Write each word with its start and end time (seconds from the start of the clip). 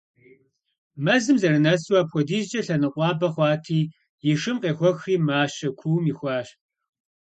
Мэзым 1.03 1.37
зэрынэсу, 1.41 1.99
апхуэдизкӀэ 2.01 2.61
лъэныкъуабэ 2.65 3.27
хъуати, 3.33 3.79
и 4.31 4.33
шым 4.41 4.57
къехуэхри 4.61 5.15
мащэ 5.27 5.69
куум 5.79 6.03
ихуащ. 6.11 6.47